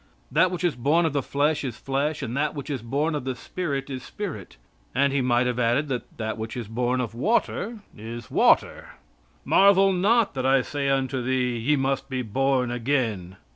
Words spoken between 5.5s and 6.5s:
added that